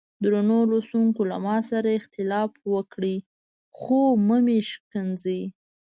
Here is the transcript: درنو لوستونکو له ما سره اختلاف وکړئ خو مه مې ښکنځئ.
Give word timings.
درنو 0.23 0.59
لوستونکو 0.69 1.21
له 1.31 1.37
ما 1.45 1.57
سره 1.69 1.89
اختلاف 1.99 2.51
وکړئ 2.73 3.15
خو 3.77 4.01
مه 4.27 4.37
مې 4.45 4.59
ښکنځئ. 4.71 5.41